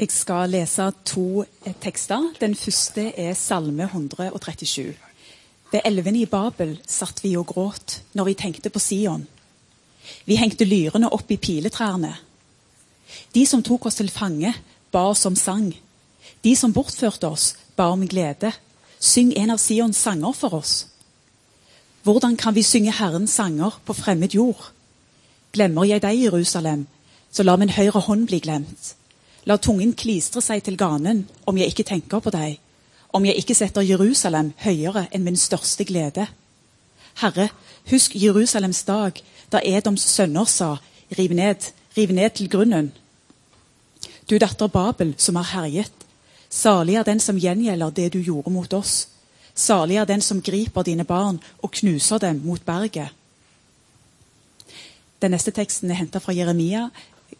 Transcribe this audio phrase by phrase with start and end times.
[0.00, 2.30] Jeg skal lese to eh, tekster.
[2.40, 4.94] Den første er Salme 137.
[5.72, 9.26] Ved elvene i Babel satt vi og gråt når vi tenkte på Sion.
[10.24, 12.14] Vi hengte lyrene opp i piletrærne.
[13.34, 14.54] De som tok oss til fange,
[14.90, 15.68] ba oss om sang.
[16.40, 18.54] De som bortførte oss, ba om glede.
[18.98, 20.86] Syng en av Sions sanger for oss.
[22.08, 24.72] Hvordan kan vi synge Herrens sanger på fremmed jord?
[25.52, 26.86] Glemmer jeg deg, Jerusalem,
[27.30, 28.94] så la min høyre hånd bli glemt.
[29.48, 32.58] La tungen klistre seg til ganen om jeg ikke tenker på deg,
[33.16, 36.26] om jeg ikke setter Jerusalem høyere enn min største glede.
[37.20, 37.48] Herre,
[37.90, 39.16] husk Jerusalems dag,
[39.50, 40.76] da Edoms sønner sa,
[41.18, 42.92] riv ned, riv ned til grunnen.
[44.30, 46.04] Du datter Babel, som har herjet,
[46.50, 49.08] salig er den som gjengjelder det du gjorde mot oss.
[49.54, 53.10] Salig er den som griper dine barn og knuser dem mot berget.
[55.20, 56.86] Den neste teksten er henta fra Jeremia,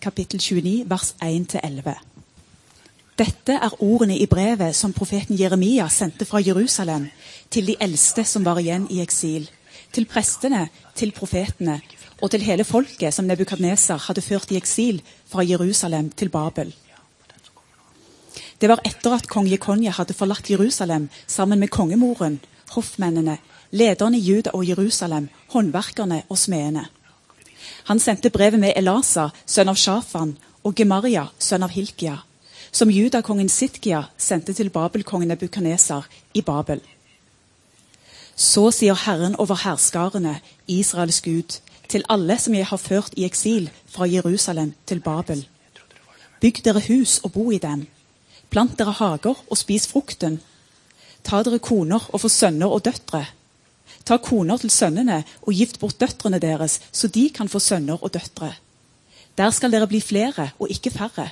[0.00, 1.94] kapittel 29, vers 1-11.
[3.20, 7.08] Dette er ordene i brevet som profeten Jeremia sendte fra Jerusalem
[7.50, 9.48] til de eldste som var igjen i eksil,
[9.92, 11.80] til prestene, til profetene
[12.20, 16.72] og til hele folket som Nebukadneser hadde ført i eksil fra Jerusalem til Babel.
[18.60, 22.40] Det var etter at kong Jekonja hadde forlatt Jerusalem sammen med kongemoren,
[22.74, 23.38] hoffmennene,
[23.72, 26.86] lederne i Juda og Jerusalem, håndverkerne og smedene.
[27.84, 32.18] Han sendte brevet med Elasa, sønn av Shafan, og Gemaria, sønn av Hilkia,
[32.72, 36.82] som judakongen Sitkia sendte til babelkongen Nebukaneser i Babel.
[38.36, 41.58] Så sier Herren over herskarene, Israels Gud,
[41.90, 45.42] til alle som jeg har ført i eksil fra Jerusalem til Babel.
[46.40, 47.86] Bygg dere hus og bo i dem.
[48.50, 50.38] Plant dere hager og spis frukten.
[51.26, 53.26] Ta dere koner og få sønner og døtre.
[54.04, 58.14] Ta koner til sønnene og gift bort døtrene deres, så de kan få sønner og
[58.14, 58.54] døtre.
[59.38, 61.30] Der skal dere bli flere og ikke færre.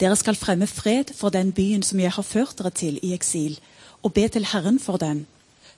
[0.00, 3.58] Dere skal fremme fred for den byen som jeg har ført dere til i eksil,
[4.02, 5.26] og be til Herren for den.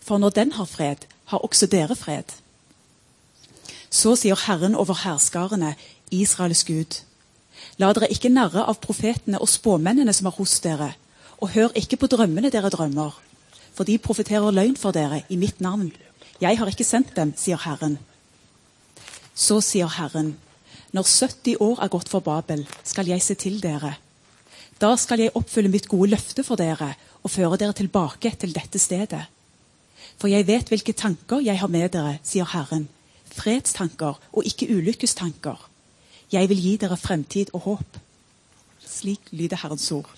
[0.00, 2.24] For når den har fred, har også dere fred.
[3.90, 5.74] Så sier Herren over herskarene,
[6.10, 7.02] Israels Gud.
[7.78, 10.92] La dere ikke narre av profetene og spåmennene som er hos dere,
[11.40, 13.14] og hør ikke på drømmene dere drømmer,
[13.76, 15.90] for de profeterer løgn for dere i mitt navn.
[16.40, 17.98] Jeg har ikke sendt dem, sier Herren.
[19.36, 20.34] Så sier Herren,
[20.96, 23.96] når 70 år er gått for Babel, skal jeg se til dere.
[24.80, 28.80] Da skal jeg oppfylle mitt gode løfte for dere og føre dere tilbake til dette
[28.80, 29.24] stedet.
[30.16, 32.88] For jeg vet hvilke tanker jeg har med dere, sier Herren.
[33.36, 35.58] Fredstanker og ikke ulykkestanker.
[36.32, 38.00] Jeg vil gi dere fremtid og håp.
[38.80, 40.12] Slik lyder Herrens ord.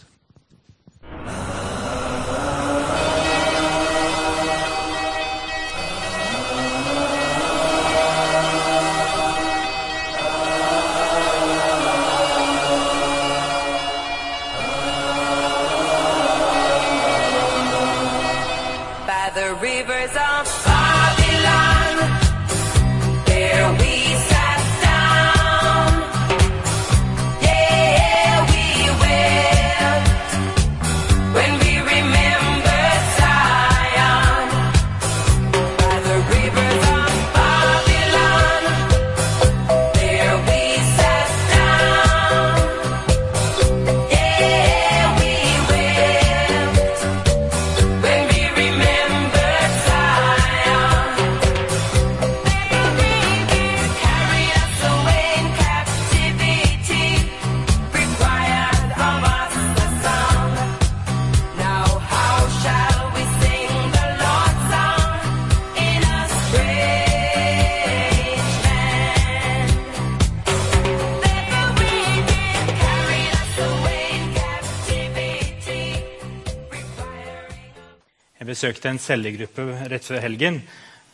[78.58, 80.58] Besøkte en cellegruppe rett før helgen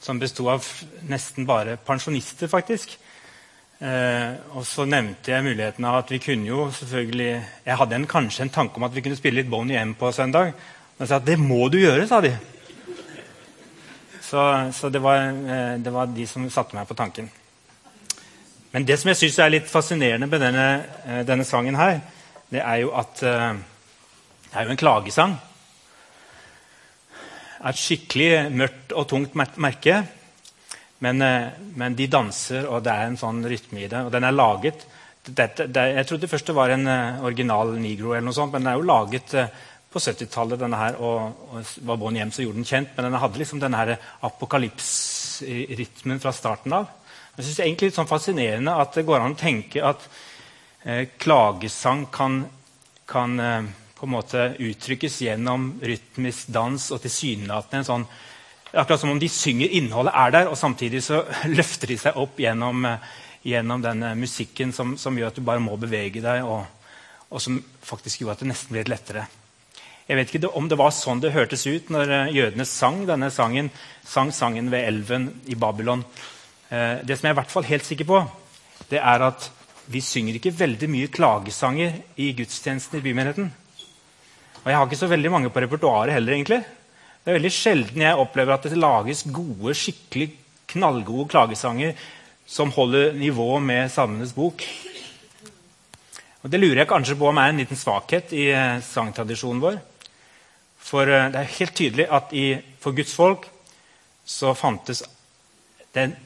[0.00, 0.64] som besto av
[1.08, 2.96] nesten bare pensjonister, faktisk.
[3.84, 7.32] Eh, og så nevnte jeg muligheten av at vi kunne jo selvfølgelig
[7.66, 10.12] Jeg hadde en, kanskje en tanke om at vi kunne spille litt Bonnie M på
[10.12, 10.54] søndag.
[10.94, 12.32] Og jeg sa at det må du gjøre, sa de.
[14.24, 14.40] Så,
[14.72, 17.28] så det, var, eh, det var de som satte meg på tanken.
[18.72, 20.68] Men det som jeg syns er litt fascinerende med denne,
[21.04, 22.00] eh, denne sangen her,
[22.52, 23.50] det er jo at eh,
[24.48, 25.36] det er jo en klagesang
[27.64, 30.02] er et skikkelig mørkt og tungt merke.
[31.04, 34.04] Men, eh, men de danser, og det er en sånn rytme i det.
[34.06, 34.86] Og den er laget
[35.24, 38.62] dette, det, Jeg trodde først det var en eh, original negro, eller noe sånt, men
[38.62, 39.48] den er jo laget eh,
[39.90, 41.16] på 70-tallet, denne her, og,
[41.50, 42.88] og var Bon Hjem som gjorde den kjent.
[42.96, 43.96] Men den hadde liksom denne her
[44.28, 46.90] apokalypsrytmen fra starten av.
[47.36, 50.04] Jeg synes det er egentlig litt sånn fascinerende at det går an å tenke at
[50.84, 52.44] eh, klagesang kan
[53.06, 53.64] kan eh,
[53.94, 58.08] på en måte uttrykkes gjennom rytmisk dans og tilsynelatende en sånn
[58.74, 61.20] Akkurat som om de synger innholdet er der, og samtidig så
[61.58, 63.04] løfter de seg opp gjennom, eh,
[63.46, 66.66] gjennom denne musikken som, som, gjør at du bare må bevege deg, og,
[67.30, 69.28] og som faktisk gjorde at det nesten ble litt lettere.
[70.08, 73.30] Jeg vet ikke om det var sånn det hørtes ut når eh, jødene sang denne
[73.30, 73.70] sangen,
[74.02, 76.02] sang sangen ved elven i Babylon.
[76.68, 78.24] Eh, det som jeg er i hvert fall helt sikker på,
[78.90, 79.52] det er at
[79.86, 83.54] vi synger ikke veldig mye klagesanger i gudstjenesten i bymenigheten.
[84.64, 86.32] Og jeg har ikke så veldig mange på repertoaret heller.
[86.32, 86.64] egentlig.
[87.24, 90.30] Det er veldig sjelden jeg opplever at det lages gode, skikkelig
[90.72, 91.92] knallgode klagesanger
[92.46, 94.64] som holder nivå med Salmenes bok.
[96.42, 99.78] Og Det lurer jeg kanskje på om er en liten svakhet i eh, sangtradisjonen vår.
[100.80, 102.46] For eh, det er helt tydelig at i,
[102.80, 103.48] for Guds folk
[104.24, 105.02] så fantes
[105.92, 106.16] det en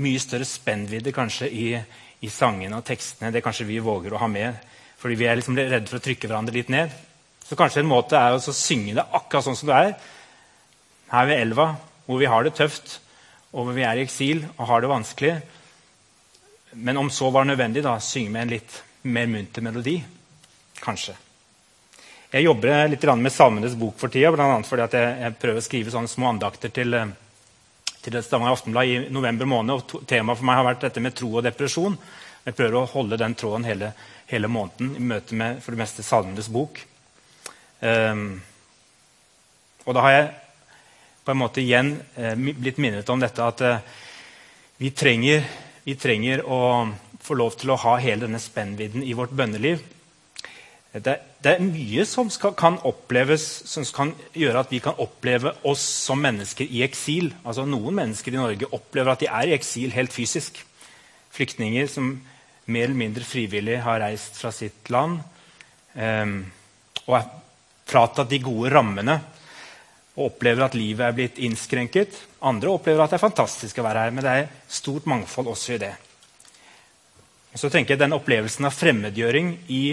[0.00, 1.68] mye større spennvidde kanskje i,
[2.20, 3.32] i sangene og tekstene.
[3.32, 4.60] Det kanskje vi våger å ha med,
[5.00, 6.92] fordi vi er liksom redde for å trykke hverandre litt ned.
[7.42, 9.94] Så kanskje en måte er å synge det akkurat sånn som det er
[11.12, 11.66] her ved elva,
[12.06, 12.98] hvor vi har det tøft,
[13.52, 15.34] og hvor vi er i eksil og har det vanskelig.
[16.72, 19.98] Men om så var nødvendig, da, synge med en litt mer munter melodi.
[20.80, 21.14] Kanskje.
[22.32, 24.62] Jeg jobber litt med Salmenes bok for tida, bl.a.
[24.64, 27.10] fordi jeg, jeg, prøver å skrive sånne små andakter til, eh,
[28.00, 29.74] til Stavanger Aftenblad i november måned.
[29.74, 31.98] og Temaet for meg har vært dette med tro og depresjon.
[32.46, 33.92] Jeg prøver å holde den tråden hele,
[34.32, 36.80] hele måneden i møte med for det meste Salmenes bok.
[37.82, 38.40] Um,
[39.82, 40.28] og da har jeg
[41.22, 43.82] på en måte igjen eh, blitt minnet om dette at eh,
[44.82, 45.44] vi, trenger,
[45.86, 46.88] vi, trenger, å
[47.22, 49.82] få lov til å ha hele denne spennvidden i vårt bønneliv.
[50.92, 55.54] Det, det er mye som skal, kan oppleves, som kan gjøre at vi kan oppleve
[55.66, 57.30] oss som mennesker i eksil.
[57.46, 60.58] Altså Noen mennesker i Norge opplever at de er i eksil helt fysisk.
[61.32, 62.16] Flyktninger som
[62.66, 65.22] mer eller mindre frivillig har reist fra sitt land
[65.94, 66.34] eh,
[67.06, 67.30] og er
[67.92, 69.18] fratatt de gode rammene
[70.12, 72.16] og opplever at livet er blitt innskrenket.
[72.44, 75.76] Andre opplever at det er fantastisk å være her, men det er stort mangfold også
[75.76, 75.92] i det.
[77.52, 79.84] Og så tenker jeg Den opplevelsen av fremmedgjøring i,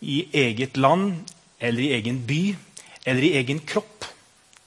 [0.00, 2.42] i, eget land eller i egen by
[3.04, 4.06] eller i egen kropp,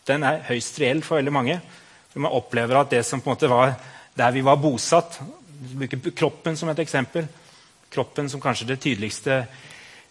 [0.08, 1.58] den er høyst reell for veldig mange.
[2.14, 3.74] For Man opplever at det som på en måte var
[4.18, 5.20] der vi var bosatt
[5.58, 7.26] Bruker kroppen som et eksempel.
[7.90, 9.40] Kroppen som kanskje det tydeligste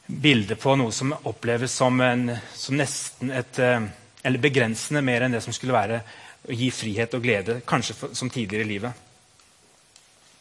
[0.07, 3.89] bildet på noe som oppleves som, en, som nesten et eh,
[4.27, 6.01] eller begrensende mer enn det som skulle være
[6.47, 9.03] å gi frihet og glede, kanskje for, som tidligere i livet.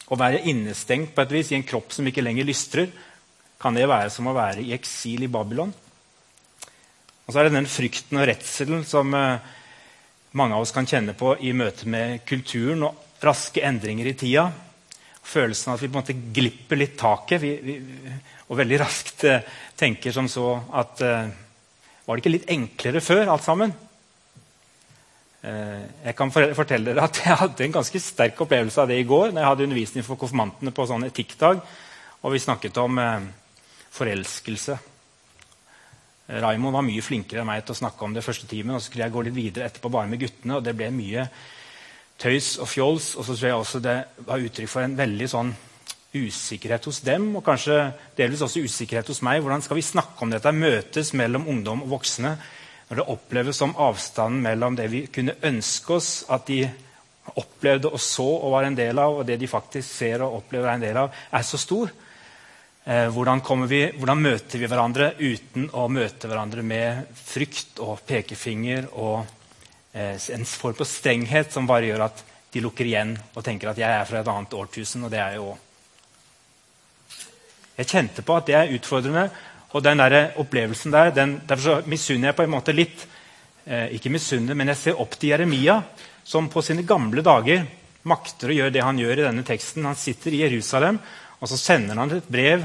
[0.06, 2.90] Å være innestengt på et vis i en kropp som ikke lenger lystrer,
[3.62, 5.72] kan det være som å være i eksil i Babylon.
[7.26, 9.54] Og så er det den frykten og redselen som eh,
[10.38, 14.50] mange av oss kan kjenne på i møte med kulturen og raske endringer i tida.
[15.26, 17.74] Følelsen av at vi på en måte glipper litt taket vi, vi,
[18.46, 19.42] og veldig raskt eh,
[19.78, 21.34] tenker som så at eh,
[22.06, 23.72] var det ikke litt enklere før, alt sammen?
[25.46, 29.08] Eh, jeg kan fortelle dere at jeg hadde en ganske sterk opplevelse av det i
[29.08, 29.32] går.
[29.32, 31.62] når jeg hadde undervisning for konfirmantene på sånn etikkdag,
[32.22, 33.26] og vi snakket om eh,
[33.96, 34.78] forelskelse.
[36.26, 38.74] Raimond var mye flinkere enn meg til å snakke om det første timen.
[38.74, 41.28] og Så skulle jeg gå litt videre etterpå bare med guttene, og det ble mye
[42.20, 43.14] tøys og fjols.
[43.16, 43.96] Og så tror jeg også det
[44.26, 45.54] var uttrykk for en veldig sånn
[46.16, 49.42] usikkerhet hos dem, og kanskje delvis også usikkerhet hos meg.
[49.44, 50.54] Hvordan skal vi snakke om dette?
[50.54, 52.36] Møtes mellom ungdom og voksne
[52.86, 56.60] når det oppleves som avstanden mellom det vi kunne ønske oss at de
[57.36, 60.70] opplevde og så og var en del av, og det de faktisk ser og opplever
[60.70, 61.90] er en del av, er så stor.
[62.86, 68.86] Eh, hvordan, vi, hvordan, møter vi hverandre uten å møte hverandre med frykt og pekefinger
[68.94, 69.35] og
[69.96, 73.88] en form for strenghet som bare gjør at de lukker igjen og tenker at jeg
[73.90, 75.56] er fra et annet årtusen, og det er jeg òg.
[77.76, 79.26] Jeg kjente på at det er utfordrende.
[79.76, 83.04] Og den der opplevelsen der, den, Derfor misunner jeg på en måte litt.
[83.66, 85.80] Eh, ikke misunner, men jeg ser opp til Jeremia,
[86.24, 87.66] som på sine gamle dager
[88.06, 89.84] makter å gjøre det han gjør i denne teksten.
[89.84, 91.00] Han sitter i Jerusalem,
[91.40, 92.64] og så sender han et brev.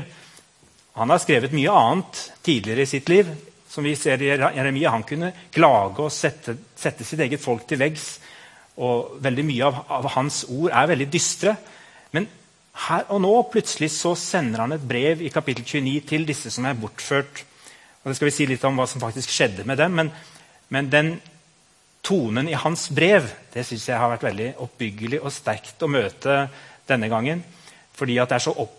[0.95, 3.27] Han har skrevet mye annet tidligere i sitt liv.
[3.71, 4.91] Som vi ser i Jeremia.
[4.91, 8.07] Han kunne klage og sette, sette sitt eget folk til veggs.
[8.83, 11.55] Og veldig mye av, av hans ord er veldig dystre.
[12.11, 12.27] Men
[12.87, 16.67] her og nå plutselig så sender han et brev i kapittel 29 til disse som
[16.67, 17.43] er bortført.
[18.01, 19.95] Og det skal vi si litt om hva som faktisk skjedde med dem.
[19.99, 20.11] Men,
[20.73, 21.13] men den
[22.03, 26.43] tonen i hans brev det synes jeg har vært veldig oppbyggelig og sterkt å møte
[26.89, 27.43] denne gangen.
[27.95, 28.75] Fordi det er så opp,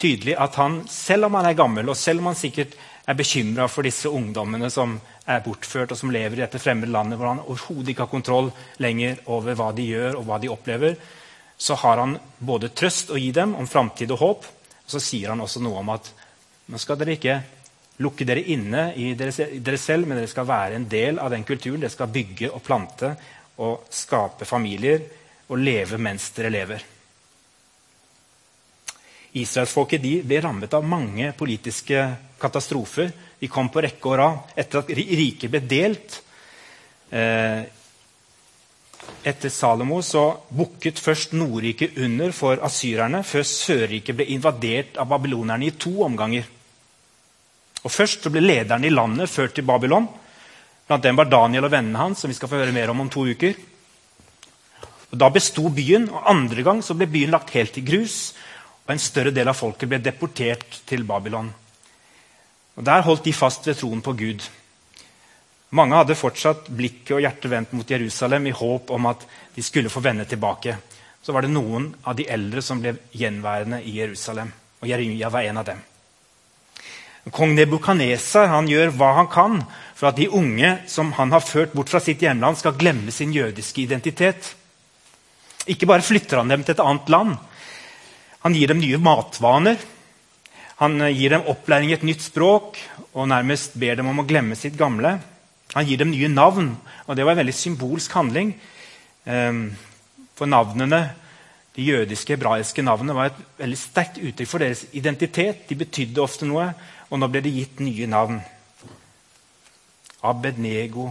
[0.00, 2.74] tydelig at han, selv om han er gammel, og selv om han sikkert
[3.04, 4.96] er bekymra for disse ungdommene som
[5.28, 8.50] er bortført og som lever i dette fremmede landet, hvor han overhodet ikke har kontroll
[8.80, 10.96] lenger over hva de gjør og hva de opplever,
[11.56, 14.48] så har han både trøst å gi dem om framtid og håp.
[14.84, 16.10] Og så sier han også noe om at
[16.72, 17.36] nå skal dere ikke
[18.02, 21.80] lukke dere inne i dere, selv, men dere skal være en del av den kulturen.
[21.84, 23.14] Dere skal bygge og plante
[23.62, 25.04] og skape familier
[25.46, 26.84] og leve mens dere lever.
[29.34, 32.02] Israelsfolket de ble rammet av mange politiske
[32.44, 33.08] katastrofer.
[33.40, 34.52] De kom på rekke og rad.
[34.60, 36.20] Etter at riket ble delt
[37.10, 37.64] eh,
[39.24, 45.68] etter Salomo så bukket først Nordriket under for asyrerne, før Sørriket ble invadert av babylonerne
[45.68, 46.46] i to omganger.
[47.84, 50.08] Og Først så ble lederne i landet ført til Babylon.
[50.88, 53.10] Blant dem var Daniel og vennene hans, som vi skal få høre mer om om
[53.12, 53.56] to uker.
[55.12, 58.34] Og Da besto byen, og andre gang så ble byen lagt helt i grus.
[58.84, 61.52] Og en større del av folket ble deportert til Babylon.
[62.76, 64.42] Og Der holdt de fast ved troen på Gud.
[65.70, 69.90] Mange hadde fortsatt blikket og hjertet vendt mot Jerusalem i håp om at de skulle
[69.90, 70.76] få vende tilbake.
[71.22, 74.52] Så var det noen av de eldre som ble gjenværende i Jerusalem.
[74.82, 75.80] Og Jeremia var en av dem.
[77.32, 79.62] Kong Nebukaneser gjør hva han kan
[79.94, 83.32] for at de unge som han har ført bort fra sitt hjemland, skal glemme sin
[83.32, 84.50] jødiske identitet.
[85.70, 87.36] Ikke bare flytter han dem til et annet land.
[88.44, 89.78] Han gir dem nye matvaner.
[90.80, 92.78] Han eh, gir dem opplæring i et nytt språk
[93.14, 95.16] og nærmest ber dem om å glemme sitt gamle.
[95.74, 96.74] Han gir dem nye navn,
[97.06, 98.54] og det var en veldig symbolsk handling.
[99.26, 99.72] Ehm,
[100.34, 101.14] For navnene,
[101.74, 105.64] De jødiske, hebraiske navnene var et veldig sterkt uttrykk for deres identitet.
[105.66, 106.68] De betydde ofte noe,
[107.10, 108.38] og nå ble det gitt nye navn.
[110.22, 111.08] Abednego,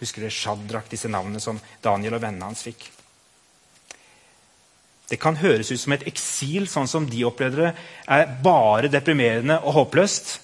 [0.00, 2.88] husker dere Shadrach, disse navnene som Daniel og vennene hans fikk.
[5.10, 7.72] Det kan høres ut som et eksil, sånn som de opplevde det,
[8.08, 10.40] er bare deprimerende og håpløst.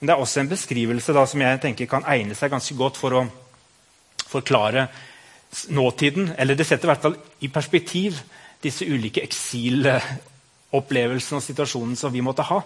[0.00, 2.96] Men det er også en beskrivelse da, som jeg tenker kan egne seg ganske godt
[2.98, 3.28] for å
[4.32, 4.88] forklare
[5.70, 6.32] nåtiden.
[6.38, 8.22] Eller det setter i hvert fall i perspektiv
[8.62, 12.60] disse ulike eksilopplevelsene og situasjonen som vi måtte ha.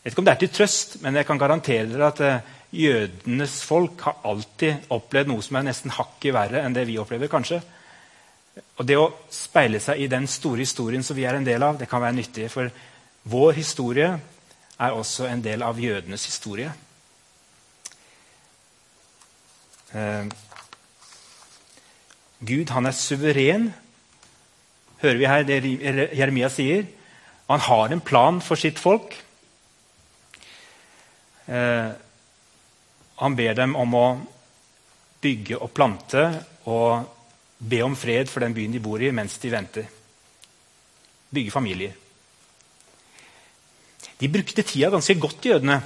[0.00, 2.44] Jeg vet ikke om det er til trøst, men jeg kan garantere dere at eh,
[2.80, 7.28] jødenes folk har alltid opplevd noe som er nesten hakket verre enn det vi opplever.
[7.28, 7.58] kanskje.
[8.80, 11.78] Og Det å speile seg i den store historien som vi er en del av,
[11.78, 12.48] det kan være nyttig.
[12.50, 12.70] For
[13.30, 14.08] vår historie
[14.80, 16.72] er også en del av jødenes historie.
[19.92, 20.26] Eh,
[22.40, 23.70] Gud han er suveren,
[25.02, 25.60] hører vi her det
[26.16, 26.86] Jeremia sier.
[27.50, 29.12] Han har en plan for sitt folk.
[31.50, 31.90] Eh,
[33.20, 34.06] han ber dem om å
[35.20, 36.22] bygge og plante
[36.64, 37.19] og
[37.60, 39.88] be om fred for den byen de bor i, mens de venter.
[41.30, 41.92] Bygge familier.
[44.20, 45.80] De brukte tida ganske godt, jødene.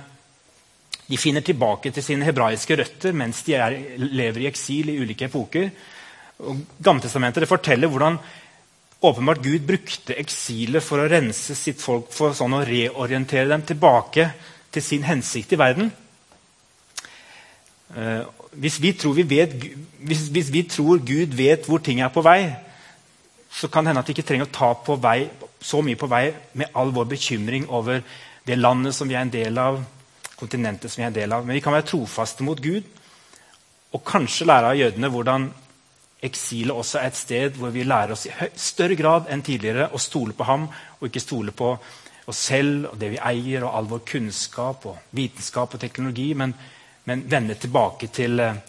[1.07, 5.28] De finner tilbake til sine hebraiske røtter mens de er, lever i eksil i ulike
[5.28, 5.69] epoker.
[6.83, 8.16] Gammeltestamentet forteller hvordan
[9.04, 14.31] åpenbart Gud brukte eksilet for å rense sitt folk, for sånn å reorientere dem tilbake
[14.73, 15.93] til sin hensikt i verden.
[17.94, 18.22] Eh,
[18.58, 19.54] hvis, vi tror vi vet,
[19.98, 22.50] hvis, hvis vi tror Gud vet hvor ting er på vei,
[23.54, 25.28] så kan det hende at vi ikke trenger å ta på vei,
[25.64, 26.26] så mye på vei
[26.58, 28.02] med all vår bekymring over
[28.44, 29.78] det landet som vi er en del av,
[30.34, 31.46] kontinentet som vi er en del av.
[31.46, 32.84] Men vi kan være trofaste mot Gud
[33.94, 35.46] og kanskje lære av jødene hvordan
[36.24, 40.00] eksilet også er et sted hvor vi lærer oss i større grad enn tidligere å
[40.02, 41.74] stole på ham og ikke stole på
[42.26, 46.54] oss selv og det vi eier, og all vår kunnskap og vitenskap og teknologi, men,
[47.04, 48.61] men vende tilbake til eh,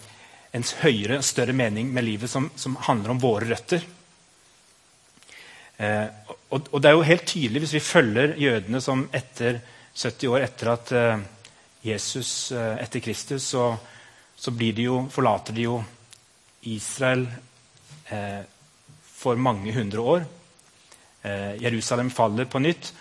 [0.56, 3.84] en høyere, større mening med livet som, som handler om våre røtter.
[5.76, 6.06] Eh,
[6.48, 9.60] og, og det er jo helt tydelig hvis vi følger jødene som etter
[9.96, 11.26] 70 år etter at eh,
[11.86, 13.70] Jesus eh, etter Kristus, så,
[14.36, 15.78] så de jo, forlater de jo
[16.66, 17.26] Israel
[18.10, 18.42] eh,
[19.16, 20.26] for mange hundre år.
[21.22, 22.92] Eh, Jerusalem faller på nytt,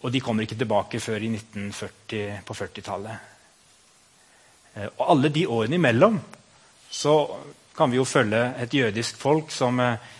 [0.00, 3.26] og de kommer ikke tilbake før i 1940, på 40-tallet.
[4.74, 6.20] Eh, og alle de årene imellom
[6.90, 7.16] så
[7.76, 10.10] kan vi jo følge et jødisk folk som eh,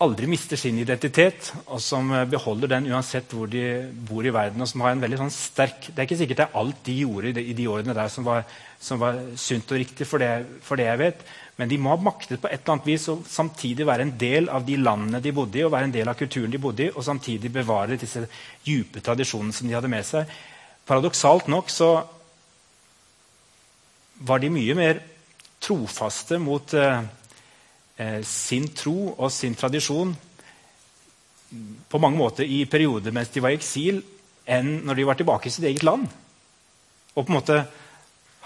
[0.00, 3.64] aldri mister sin identitet, og som eh, beholder den uansett hvor de
[4.08, 4.62] bor i verden.
[4.62, 6.96] og som har en veldig sånn sterk, Det er ikke sikkert det er alt de
[7.02, 8.44] gjorde i de, årene der som var,
[8.80, 11.24] som var sunt og riktig, for det, for det jeg vet.
[11.60, 14.48] Men de må ha maktet på et eller annet vis å samtidig være en del
[14.48, 16.94] av de landene de bodde i, og være en del av kulturen de bodde i,
[16.94, 18.24] og samtidig bevare disse
[18.64, 20.32] dype tradisjonene som de hadde med seg.
[20.88, 21.90] Paradoksalt nok så
[24.26, 25.00] var de mye mer
[25.60, 27.02] trofaste mot eh,
[27.96, 30.12] eh, sin tro og sin tradisjon
[31.90, 34.00] på mange måter i perioder mens de var i eksil,
[34.46, 36.06] enn når de var tilbake i sitt eget land.
[37.14, 37.58] Og på en måte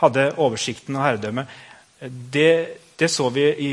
[0.01, 1.59] hadde oversikten og herredømmet.
[2.05, 2.51] Det,
[2.99, 3.71] det så vi i,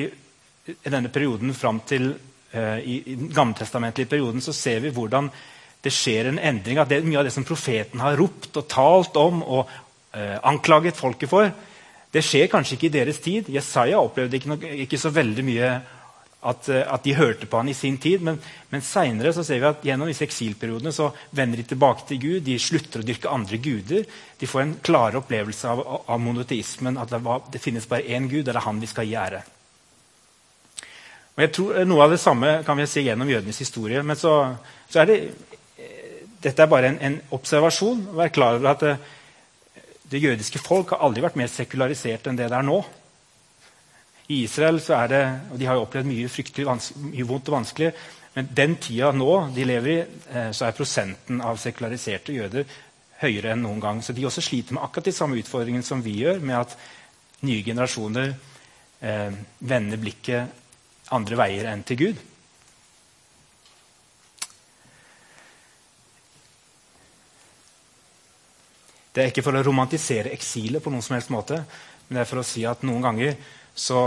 [0.73, 2.11] i denne perioden fram til
[2.51, 4.43] eh, i, i den gammeltestamentlige perioden.
[4.43, 5.31] Så ser vi hvordan
[5.81, 6.77] det skjer en endring.
[6.77, 9.71] At det, mye av det som profeten har ropt og talt om og
[10.13, 11.49] eh, anklaget folket for,
[12.11, 13.49] det skjer kanskje ikke i deres tid.
[13.51, 15.69] Jesaja opplevde ikke, noe, ikke så veldig mye
[16.41, 18.23] at, eh, at de hørte på han i sin tid.
[18.25, 18.39] Men,
[18.71, 22.41] men seinere ser vi at gjennom disse eksilperiodene så vender de tilbake til Gud.
[22.47, 24.03] De slutter å dyrke andre guder.
[24.39, 26.99] De får en klarere opplevelse av, av monoteismen.
[26.99, 29.15] At det, var, det finnes bare én Gud, og det er han vi skal gi
[29.21, 29.41] ære.
[31.31, 34.03] Og jeg tror Noe av det samme kan vi se gjennom jødenes historie.
[34.03, 34.35] Men så,
[34.91, 35.17] så er det
[35.79, 38.09] eh, Dette er bare en, en observasjon.
[38.19, 38.95] Vær klar over at det,
[40.11, 42.81] det jødiske folk har aldri vært mer sekularisert enn det det er nå.
[44.31, 46.67] I Israel så er det, og De har jo opplevd mye fryktelig
[47.07, 47.91] mye vondt og vanskelig.
[48.35, 49.99] Men den tida nå de lever i,
[50.31, 52.67] eh, så er prosenten av sekulariserte jøder
[53.21, 54.01] høyere enn noen gang.
[54.01, 56.77] Så de også sliter med akkurat de samme utfordringene som vi gjør, med at
[57.47, 58.33] nye generasjoner
[59.01, 62.21] eh, vender blikket andre veier enn til Gud.
[69.11, 71.59] Det er ikke for å romantisere eksilet, på noen som helst måte,
[72.07, 73.35] men det er for å si at noen ganger
[73.75, 74.05] så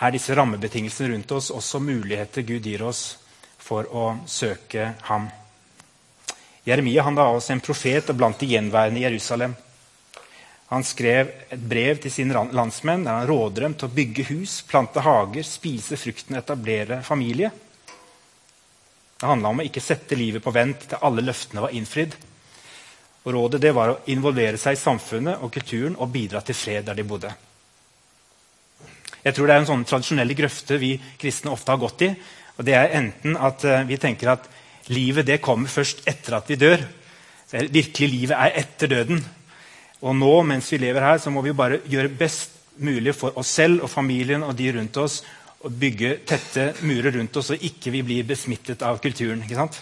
[0.00, 3.18] er disse rammebetingelsene rundt oss også muligheter Gud gir oss
[3.58, 5.28] for å søke ham.
[6.68, 9.54] Jeremia han var også en profet og blant de gjenværende i Jerusalem.
[10.68, 14.58] Han skrev et brev til sine landsmenn der han råder dem til å bygge hus,
[14.68, 17.50] plante hager, spise frukten og etablere familie.
[19.18, 22.12] Det handla om å ikke sette livet på vent til alle løftene var innfridd.
[23.24, 26.86] Og Rådet det var å involvere seg i samfunnet og kulturen og bidra til fred
[26.86, 27.32] der de bodde.
[29.24, 32.12] Jeg tror det er en sånn tradisjonelle grøfte vi kristne ofte har gått i.
[32.56, 34.48] og det er enten at eh, Vi tenker at
[34.88, 36.84] livet det kommer først etter at vi dør.
[37.50, 39.24] Så Virkelig livet er etter døden.
[40.00, 43.50] Og nå, mens vi lever her, så må vi bare gjøre best mulig for oss
[43.58, 45.22] selv og familien og de rundt oss
[45.66, 49.42] og bygge tette murer rundt oss, så ikke vi blir besmittet av kulturen.
[49.42, 49.80] ikke sant?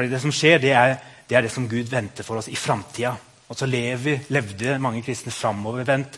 [0.00, 0.94] Fordi det som skjer, det er
[1.28, 3.10] det, er det som Gud venter for oss i framtida.
[3.52, 6.14] Og så lever, levde mange kristne framovervendt.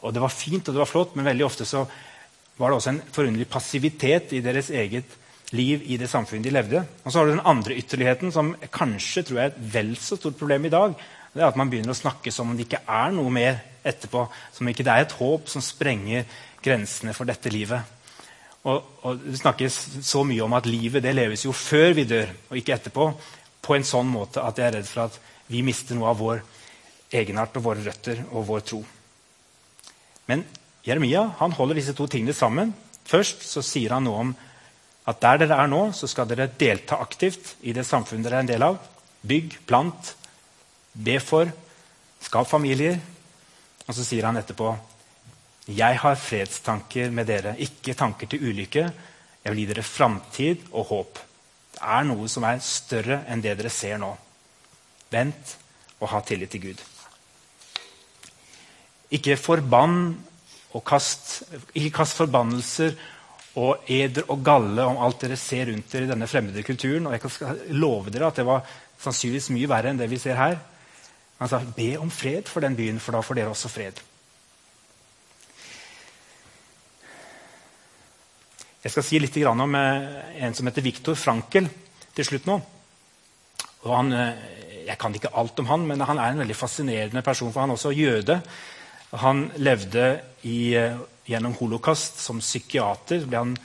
[0.00, 1.82] Og det var fint og det var flott, men veldig ofte så
[2.56, 5.12] var det også en forunderlig passivitet i deres eget
[5.52, 6.82] liv i det samfunnet de levde.
[7.04, 10.16] Og så har du den andre ytterligheten, som kanskje tror jeg er et vel så
[10.16, 10.96] stort problem i dag.
[11.34, 14.24] Det er at man begynner å snakke som om det ikke er noe mer etterpå.
[14.56, 16.24] Som om ikke det er et håp som sprenger
[16.64, 17.84] grensene for dette livet.
[18.68, 22.30] Og, og Det snakkes så mye om at livet det leves jo før vi dør,
[22.50, 23.08] og ikke etterpå.
[23.64, 26.42] På en sånn måte at jeg er redd for at vi mister noe av vår
[27.14, 28.82] egenart og våre røtter og vår tro.
[30.28, 30.44] Men
[30.84, 32.74] Jeremia han holder disse to tingene sammen.
[33.08, 34.34] Først så sier han noe om
[35.08, 38.44] at der dere er nå, så skal dere delta aktivt i det samfunnet dere er
[38.44, 38.76] en del av.
[39.24, 40.12] Bygg, plant,
[40.92, 41.48] be for,
[42.20, 42.98] skap familier.
[43.88, 44.74] Og så sier han etterpå
[45.68, 48.86] jeg har fredstanker med dere, ikke tanker til ulykke.
[49.44, 51.20] Jeg vil gi dere framtid og håp.
[51.74, 54.14] Det er noe som er større enn det dere ser nå.
[55.12, 55.54] Vent
[56.00, 56.80] og ha tillit til Gud.
[59.12, 59.36] Ikke
[60.84, 61.30] kast,
[61.74, 62.96] ikke kast forbannelser
[63.58, 67.06] og eder og galle om alt dere ser rundt dere i denne fremmede kulturen.
[67.06, 68.64] Og jeg kan love dere at det var
[69.02, 70.60] sannsynligvis mye verre enn det vi ser her.
[71.38, 74.07] Han sa be om fred for den byen, for da får dere også fred.
[78.78, 81.66] Jeg skal si litt om eh, en som heter Viktor Frankel
[82.14, 82.58] til slutt nå.
[83.88, 87.52] Han, eh, jeg kan ikke alt om han, men han er en veldig fascinerende person.
[87.52, 88.40] for Han er også jøde.
[89.18, 90.94] Han levde i, eh,
[91.26, 93.26] gjennom holocaust som psykiater.
[93.26, 93.56] ble han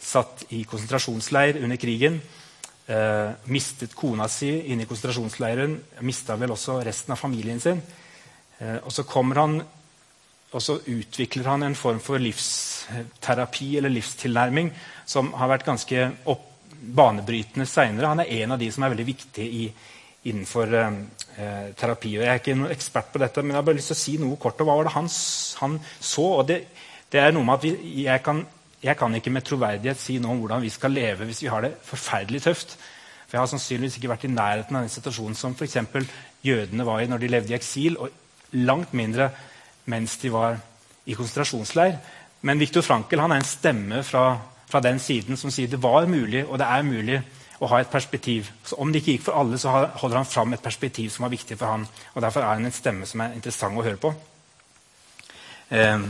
[0.00, 2.20] satt i konsentrasjonsleir under krigen.
[2.86, 5.80] Eh, mistet kona si inne i konsentrasjonsleiren.
[6.00, 7.82] Mista vel også resten av familien sin.
[8.58, 9.62] Eh, og så kommer han
[10.54, 14.70] og så utvikler han en form for livsterapi eller livstilnærming
[15.08, 18.12] som har vært ganske opp, banebrytende seinere.
[18.12, 19.66] Han er en av de som er veldig viktige i,
[20.30, 22.16] innenfor eh, terapi.
[22.16, 24.02] Og jeg er ikke noen ekspert på dette, men jeg har bare lyst til å
[24.02, 25.08] si noe kort om hva var det han,
[25.60, 26.26] han så.
[26.40, 26.60] og det,
[27.12, 28.42] det er noe med at vi, jeg, kan,
[28.82, 31.66] jeg kan ikke med troverdighet si noe om hvordan vi skal leve hvis vi har
[31.66, 32.76] det forferdelig tøft.
[33.26, 35.78] For Jeg har sannsynligvis ikke vært i nærheten av den situasjonen som f.eks.
[36.46, 39.32] jødene var i når de levde i eksil, og langt mindre
[39.86, 40.58] mens de var
[41.06, 41.96] i konsentrasjonsleir.
[42.46, 44.26] Men Viktor Frankel er en stemme fra,
[44.68, 47.20] fra den siden som sier det var mulig, og det er mulig
[47.60, 48.50] å ha et perspektiv.
[48.64, 51.32] Så om det ikke gikk for alle, så holder han fram et perspektiv som var
[51.32, 51.86] viktig for han.
[52.14, 54.12] og Derfor er han en stemme som er interessant å høre på.
[55.70, 56.06] Eh,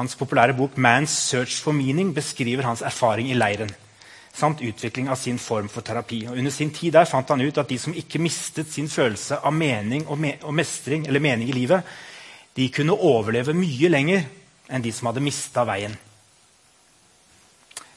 [0.00, 3.70] hans populære bok 'Man's Search for Meaning' beskriver hans erfaring i leiren
[4.34, 6.24] samt utvikling av sin form for terapi.
[6.26, 9.36] Og under sin tid der fant han ut at de som ikke mistet sin følelse
[9.36, 11.82] av mening og, me og mestring, eller mening i livet,
[12.54, 14.26] de kunne overleve mye lenger
[14.70, 15.94] enn de som hadde mista veien.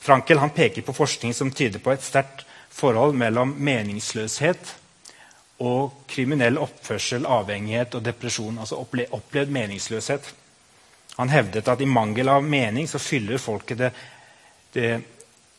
[0.08, 4.74] Frankel peker på forskning som tyder på et sterkt forhold mellom meningsløshet
[5.65, 8.60] og kriminell oppførsel, avhengighet og depresjon.
[8.62, 10.34] Altså opple opplevd meningsløshet.
[11.17, 13.91] Han hevdet at i mangel av mening så fyller folket det,
[14.74, 14.91] det,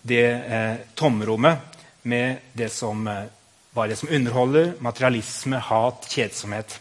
[0.02, 3.24] det eh, tomrommet med det som eh,
[3.74, 6.78] var det som underholder, materialisme, hat, kjedsomhet.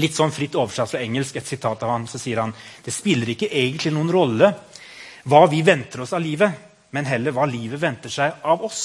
[0.00, 3.34] Litt sånn fritt oversatt fra engelsk, et sitat av han, så sier han det spiller
[3.34, 4.52] ikke egentlig noen rolle
[5.28, 6.52] hva vi venter oss av livet,
[6.92, 8.84] men heller hva livet venter seg av oss.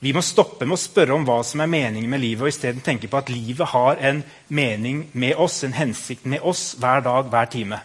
[0.00, 2.82] Vi må stoppe med å spørre om hva som er meningen med livet, og isteden
[2.84, 7.28] tenke på at livet har en mening med oss, en hensikt med oss, hver dag,
[7.28, 7.82] hver time.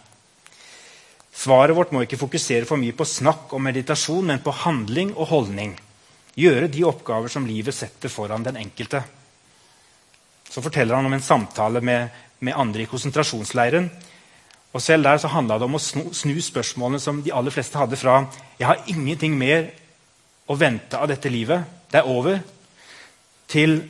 [1.36, 5.28] Svaret vårt må ikke fokusere for mye på snakk og meditasjon, men på handling og
[5.28, 5.76] holdning.
[6.40, 9.02] Gjøre de oppgaver som livet setter foran den enkelte.
[10.56, 12.08] Så forteller han om en samtale med,
[12.40, 13.90] med andre i konsentrasjonsleiren.
[14.72, 17.76] Og Selv der så handla det om å snu, snu spørsmålene som de aller fleste
[17.76, 18.22] hadde fra
[18.56, 19.66] jeg har ingenting mer
[20.48, 21.60] å vente av dette livet,
[21.92, 22.40] det er over,
[23.52, 23.82] til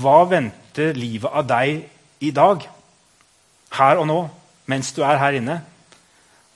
[0.00, 2.64] hva venter livet av deg i dag?
[3.76, 4.18] Her og nå,
[4.72, 5.58] mens du er her inne.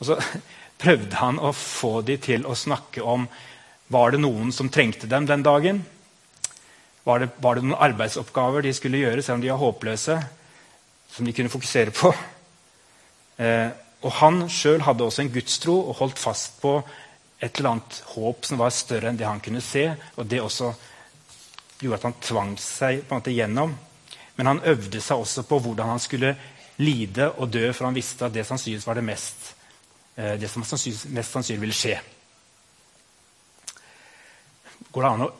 [0.00, 0.16] Og så
[0.82, 3.28] prøvde han å få de til å snakke om
[3.92, 5.84] var det noen som trengte dem den dagen.
[7.08, 10.16] Var det, var det noen arbeidsoppgaver de skulle gjøre, selv om de var håpløse,
[11.08, 12.12] som de kunne fokusere på?
[13.38, 13.68] Eh,
[14.02, 16.72] og Han sjøl hadde også en gudstro og holdt fast på
[17.38, 19.84] et eller annet håp som var større enn det han kunne se.
[20.18, 20.72] og Det også
[21.78, 23.76] gjorde at han tvang seg på en måte gjennom.
[24.34, 26.34] Men han øvde seg også på hvordan han skulle
[26.82, 29.52] lide og dø, for han visste at det sannsynligvis var det mest,
[30.16, 32.00] eh, det som mest sannsynlig ville skje.
[34.90, 35.34] Går det an å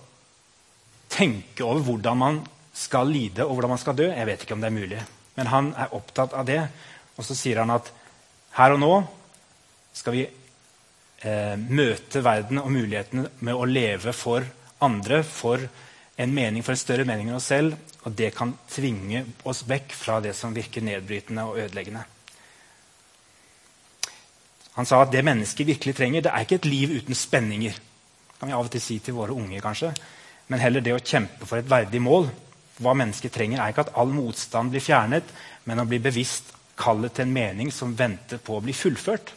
[1.09, 2.41] tenke over hvordan man
[2.79, 4.09] skal lide og hvordan man skal dø?
[4.11, 5.01] Jeg vet ikke om det er mulig.
[5.39, 6.61] Men han er opptatt av det.
[7.19, 7.91] Og så sier han at
[8.59, 8.93] her og nå
[9.95, 14.47] skal vi eh, møte verden og mulighetene med å leve for
[14.85, 15.63] andre, for
[16.19, 17.75] en mening, for en større mening enn oss selv.
[18.07, 22.05] Og det kan tvinge oss vekk fra det som virker nedbrytende og ødeleggende.
[24.79, 27.75] Han sa at det mennesket virkelig trenger, det er ikke et liv uten spenninger.
[27.75, 29.91] Det kan vi av og til si til våre unge, kanskje.
[30.49, 32.29] Men heller det å kjempe for et verdig mål.
[32.79, 35.27] Hva mennesket trenger, er ikke at all motstand blir fjernet,
[35.67, 39.35] men å bli bevisst kallet til en mening som venter på å bli fullført.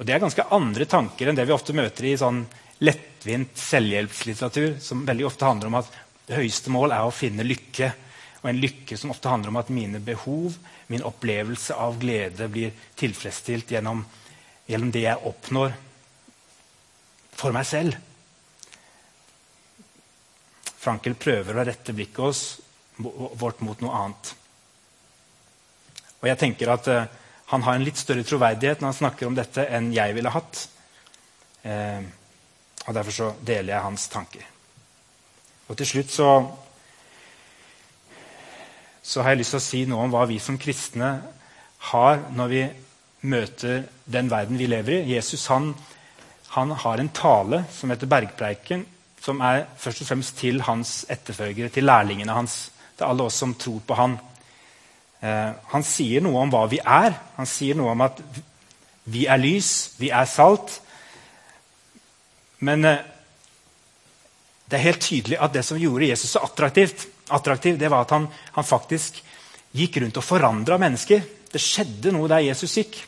[0.00, 2.44] Og Det er ganske andre tanker enn det vi ofte møter i sånn
[2.80, 5.90] lettvint selvhjelpslitteratur, som veldig ofte handler om at
[6.28, 7.90] det høyeste mål er å finne lykke.
[8.40, 10.56] Og en lykke som ofte handler om at mine behov,
[10.88, 14.00] min opplevelse av glede, blir tilfredsstilt gjennom,
[14.70, 15.74] gjennom det jeg oppnår
[17.36, 17.98] for meg selv.
[20.80, 22.44] Frankel prøver å rette blikket oss,
[22.96, 24.30] vårt mot noe annet.
[26.20, 27.08] Og jeg tenker at uh,
[27.50, 30.60] Han har en litt større troverdighet når han snakker om dette, enn jeg ville hatt.
[31.64, 32.04] Uh,
[32.86, 34.44] og Derfor så deler jeg hans tanker.
[35.66, 36.28] Og til slutt så,
[39.02, 41.10] så har jeg lyst til å si noe om hva vi som kristne
[41.90, 42.62] har når vi
[43.30, 45.14] møter den verden vi lever i.
[45.14, 45.72] Jesus han,
[46.54, 48.86] han har en tale som heter Bergpreiken,
[49.20, 52.70] som er først og fremst til hans etterfølgere, til lærlingene hans.
[52.96, 54.16] Til alle oss som tror på han.
[55.20, 57.16] Eh, han sier noe om hva vi er.
[57.36, 58.20] Han sier noe om at
[59.10, 60.78] vi er lys, vi er salt.
[62.64, 63.04] Men eh,
[64.70, 68.14] det er helt tydelig at det som gjorde Jesus så attraktivt, attraktiv, det var at
[68.14, 69.20] han, han faktisk
[69.76, 71.24] gikk rundt og forandra mennesker.
[71.50, 73.00] Det skjedde noe der Jesus gikk.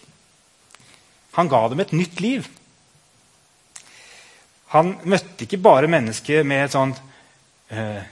[1.39, 2.49] Han ga dem et nytt liv.
[4.73, 7.01] Han møtte ikke bare mennesker med et sånt
[7.69, 8.03] eh,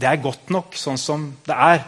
[0.00, 1.82] det er godt nok sånn som det er.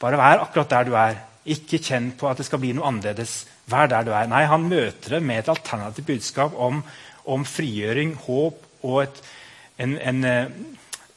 [0.00, 1.18] Bare vær akkurat der du er.
[1.48, 3.44] Ikke kjenn på at det skal bli noe annerledes.
[3.70, 4.26] Vær der du er.
[4.30, 6.82] Nei, Han møter det med et alternativt budskap om,
[7.24, 9.22] om frigjøring, håp og et,
[9.78, 10.50] en, en uh,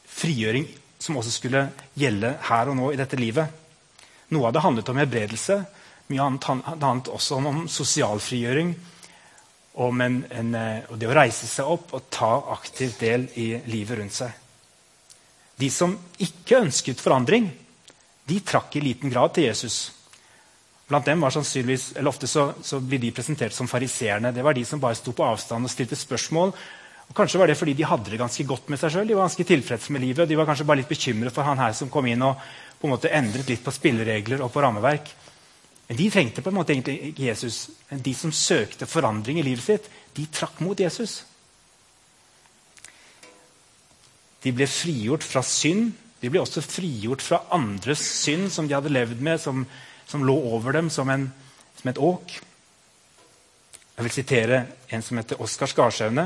[0.06, 0.68] frigjøring
[1.02, 1.64] som også skulle
[1.98, 3.58] gjelde her og nå i dette livet.
[4.32, 5.58] Noe av det handlet om helbredelse.
[6.12, 8.76] Mye annet handlet også om sosial frigjøring.
[9.72, 13.98] Om en, en, uh, det å reise seg opp og ta aktivt del i livet
[13.98, 14.34] rundt seg.
[15.56, 17.48] De som ikke ønsket forandring,
[18.28, 19.78] de trakk i liten grad til Jesus.
[20.88, 24.32] Blant dem var sannsynligvis, eller Ofte så, så blir de presentert som fariseerne.
[24.34, 26.52] Det var de som bare sto på avstand og stilte spørsmål.
[27.08, 29.08] Og Kanskje var det fordi de hadde det ganske godt med seg sjøl.
[29.08, 31.60] De var ganske tilfreds med livet, og de var kanskje bare litt bekymret for han
[31.60, 32.44] her som kom inn og
[32.80, 35.12] på en måte endret litt på spilleregler og på rammeverk.
[35.92, 37.66] Men de trengte på en måte egentlig Jesus.
[37.92, 41.18] De som søkte forandring i livet sitt, de trakk mot Jesus.
[44.40, 45.90] De ble frigjort fra synd.
[46.22, 49.66] De ble også frigjort fra andres synd som de hadde levd med, som,
[50.08, 51.26] som lå over dem som, en,
[51.76, 52.32] som et åk.
[53.92, 54.62] Jeg vil sitere
[54.96, 56.24] en som heter Oskar Skarsaune.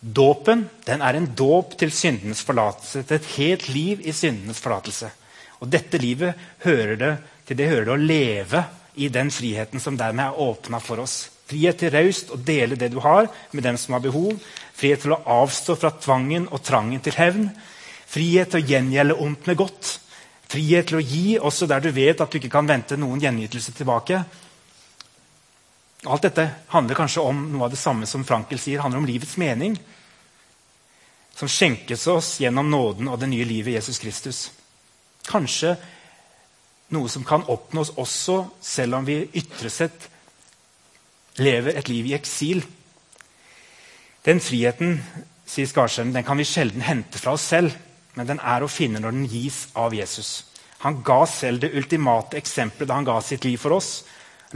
[0.00, 5.12] Dåpen den er en dåp til syndenes forlatelse, til et helt liv i syndenes forlatelse.
[5.62, 7.12] Og dette livet hører det,
[7.46, 8.64] til det hører det å leve
[8.98, 11.28] i den friheten som dermed er åpna for oss.
[11.48, 14.34] Frihet til raust å dele det du har, med dem som har behov.
[14.76, 17.48] Frihet til å avstå fra tvangen og trangen til hevn.
[18.08, 19.94] Frihet til å gjengjelde ondt med godt.
[20.48, 23.72] Frihet til å gi også der du vet at du ikke kan vente noen gjenytelse
[23.76, 24.20] tilbake.
[26.08, 29.36] Alt dette handler kanskje om noe av det samme som Frankel sier, handler om livets
[29.40, 29.74] mening.
[31.34, 34.48] Som skjenkes oss gjennom nåden og det nye livet Jesus Kristus.
[35.28, 35.76] Kanskje
[36.94, 40.08] noe som kan oppnås også selv om vi ytre sett
[41.38, 42.64] lever et liv i eksil.
[44.26, 44.98] Den friheten
[45.48, 47.76] sier Skarsheim, den kan vi sjelden hente fra oss selv,
[48.18, 50.42] men den er å finne når den gis av Jesus.
[50.82, 53.92] Han ga selv det ultimate eksempelet da han ga sitt liv for oss.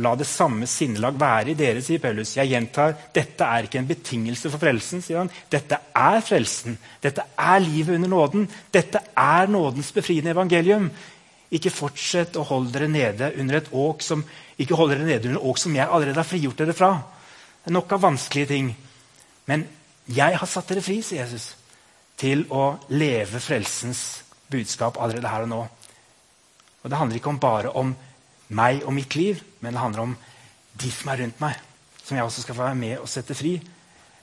[0.00, 2.30] La det samme sinnelag være i dere, sier Paulus.
[2.38, 5.02] Jeg gjentar, dette er ikke en betingelse for frelsen.
[5.04, 5.30] sier han.
[5.52, 6.78] Dette er frelsen.
[7.02, 8.46] Dette er livet under nåden.
[8.72, 10.88] Dette er nådens befriende evangelium.
[11.52, 14.24] Ikke fortsett å holde dere nede under et åk som
[14.60, 16.92] ikke holde dere nede under åk som jeg allerede har frigjort dere fra.
[17.62, 18.70] Det er nok av vanskelige ting.
[19.50, 19.66] Men
[20.10, 21.52] jeg har satt dere fri, sier Jesus,
[22.18, 25.60] til å leve frelsens budskap allerede her og nå.
[26.82, 27.92] Og Det handler ikke om bare om
[28.52, 30.16] meg og mitt liv, men det handler om
[30.82, 31.60] de som er rundt meg,
[32.02, 33.54] som jeg også skal få være med og sette fri.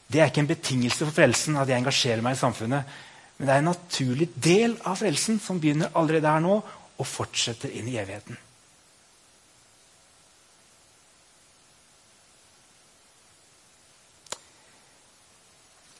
[0.09, 2.97] Det er ikke en betingelse for frelsen at jeg engasjerer meg i samfunnet.
[3.37, 6.59] Men det er en naturlig del av frelsen som begynner allerede her nå
[6.99, 8.37] og fortsetter inn i evigheten.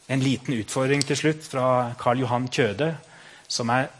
[0.09, 1.65] En liten utfordring til slutt fra
[1.99, 2.95] Karl Johan Kjøde,
[3.47, 3.91] som er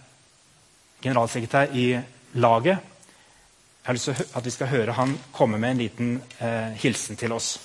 [1.04, 1.92] generalsekretær i
[2.34, 2.80] laget.
[3.80, 6.10] Jeg har lyst til at vi skal høre han komme med en liten
[6.42, 7.60] eh, hilsen til oss.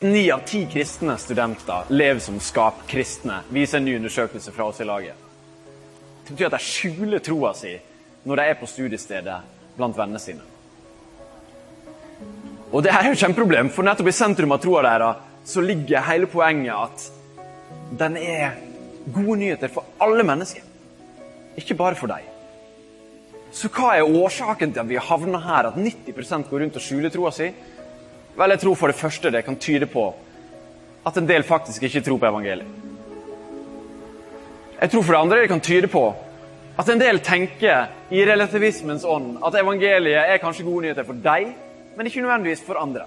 [0.00, 4.86] Ni av ti kristne studenter lever som skapkristne, viser en ny undersøkelse fra oss i
[4.88, 5.26] laget.
[6.24, 7.74] Det betyr at de skjuler troa si
[8.24, 9.38] når de er på studiestedet
[9.76, 10.44] blant vennene sine.
[12.70, 16.04] Og det er jo et kjempeproblem, for nettopp i sentrum av troa deres så ligger
[16.04, 17.06] hele poenget at
[17.98, 18.58] den er
[19.10, 20.62] gode nyheter for alle mennesker,
[21.58, 22.26] ikke bare for deg.
[23.50, 26.84] Så hva er årsaken til at vi har havna her, at 90% går rundt og
[26.84, 27.48] skjuler troa si?
[28.36, 30.04] Vel, jeg tror for det første det kan tyde på
[31.06, 32.68] at en del faktisk ikke tror på evangeliet.
[34.80, 36.04] Jeg tror for det andre det kan tyde på
[36.80, 41.50] at en del tenker i relativismens ånd at evangeliet er kanskje gode nyheter for deg,
[41.96, 43.04] men ikke nødvendigvis for andre.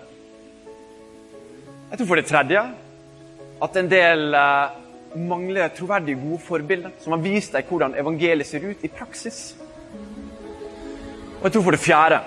[1.89, 2.61] Jeg tror for det tredje
[3.63, 4.75] at en del eh,
[5.15, 9.41] mangler troverdige, gode forbilder som har vist deg hvordan evangeliet ser ut i praksis.
[11.39, 12.21] Og jeg tror for det fjerde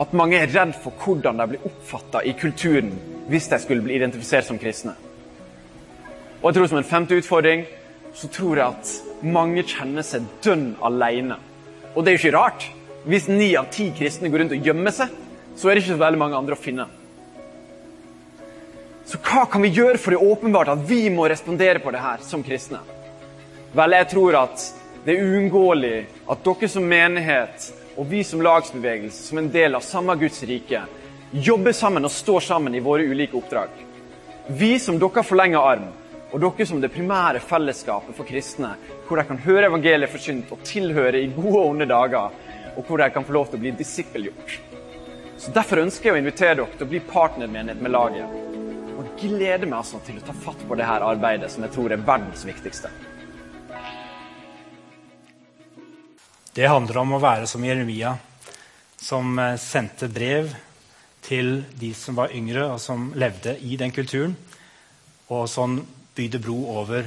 [0.00, 2.90] at mange er redd for hvordan de blir oppfatta i kulturen
[3.30, 4.96] hvis de skulle bli identifisert som kristne.
[6.40, 7.66] Og jeg tror som en femte utfordring
[8.20, 11.38] så tror jeg at mange kjenner seg dønn alene.
[11.94, 12.66] Og det er jo ikke rart.
[13.08, 15.14] Hvis ni av ti kristne går rundt og gjemmer seg,
[15.56, 16.86] så er det ikke så veldig mange andre å finne.
[19.08, 22.20] Så hva kan vi gjøre for det åpenbart at vi må respondere på det her
[22.22, 22.82] som kristne?
[23.72, 24.66] Vel, jeg tror at
[25.06, 25.96] det er uunngåelig
[26.30, 30.84] at dere som menighet og vi som lagsbevegelse, som en del av samme Guds rike,
[31.32, 33.72] jobber sammen og står sammen i våre ulike oppdrag.
[34.60, 35.88] Vi som dere forlenga arm,
[36.30, 38.76] og dere som det primære fellesskapet for kristne,
[39.08, 42.30] hvor de kan høre evangeliet forkynt og tilhøre i gode og onde dager,
[42.76, 44.60] og hvor de kan få lov til å bli disippelgjort.
[45.40, 48.38] Så Derfor ønsker jeg å invitere dere til å bli partnermenighet med laget.
[48.94, 52.04] Og gleder meg altså til å ta fatt på dette arbeidet, som jeg tror er
[52.04, 52.92] verdens viktigste.
[56.54, 58.16] Det handler om å være som Jeremia,
[59.00, 60.50] som eh, sendte brev
[61.24, 64.34] til de som var yngre og som levde i den kulturen,
[65.30, 65.78] og sånn
[66.16, 67.06] bygde bro over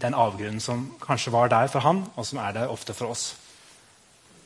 [0.00, 3.30] den avgrunnen som kanskje var der for han, og som er der ofte for oss.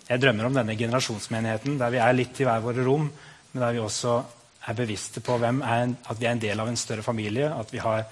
[0.08, 3.10] Jeg drømmer om denne generasjonsmenigheten der vi er litt i hver våre rom,
[3.52, 4.20] men der vi også
[4.68, 7.72] er bevisste på er en, at vi er en del av en større familie, at
[7.72, 8.04] vi har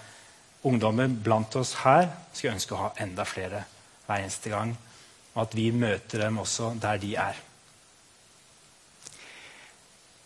[0.66, 2.09] ungdommer blant oss her.
[2.33, 3.64] Skulle ønske å ha enda flere
[4.07, 4.77] hver eneste gang
[5.38, 7.37] og at vi møter dem også der de er.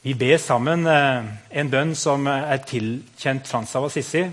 [0.03, 1.27] Vi ber sammen eh,
[1.61, 4.25] en bønn som er tilkjent Frans av Assisi.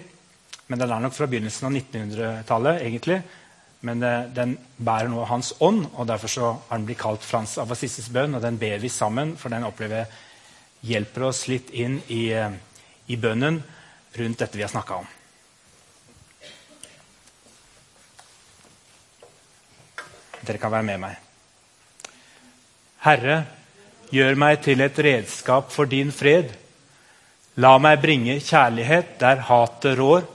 [0.70, 2.82] Men den er nok fra begynnelsen av 1900-tallet.
[2.86, 3.22] egentlig.
[3.82, 7.58] Men eh, den bærer nå hans ånd, og derfor så har den blitt kalt Frans
[7.62, 8.36] av Assisis bønn.
[8.36, 10.10] og Den ber vi sammen, for den opplever
[10.86, 12.52] hjelper oss litt inn i, eh,
[13.08, 13.64] i bønnen
[14.20, 15.08] rundt dette vi har snakka om.
[20.40, 21.18] Dere kan være med meg.
[23.04, 23.44] Herre,
[24.12, 26.52] gjør meg til et redskap for din fred.
[27.60, 30.26] La meg bringe kjærlighet der hatet rår.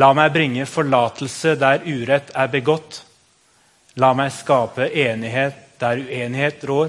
[0.00, 3.02] La meg bringe forlatelse der urett er begått.
[4.00, 6.88] La meg skape enighet der uenighet rår.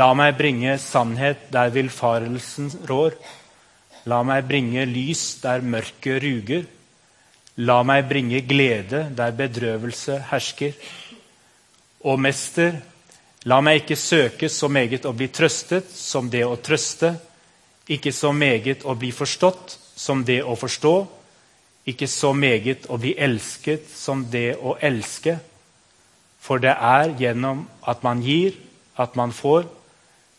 [0.00, 3.18] La meg bringe sannhet der villfarelsen rår.
[4.08, 6.64] La meg bringe lys der mørket ruger.
[7.60, 10.72] La meg bringe glede der bedrøvelse hersker.
[12.08, 12.78] Og mester,
[13.44, 17.12] la meg ikke søke så meget å bli trøstet som det å trøste,
[17.84, 20.94] ikke så meget å bli forstått som det å forstå,
[21.88, 25.38] ikke så meget å bli elsket som det å elske.
[26.42, 28.54] For det er gjennom at man gir,
[28.98, 29.66] at man får.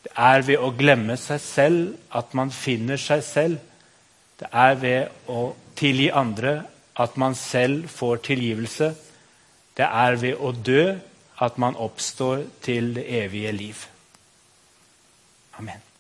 [0.04, 3.60] Det er ved å glemme seg selv at man finner seg selv.
[4.40, 6.62] Det er ved å tilgi andre
[7.00, 8.92] at man selv får tilgivelse.
[9.78, 10.84] Det er ved å dø
[11.44, 13.88] at man oppstår til det evige liv.
[15.60, 15.93] Amen.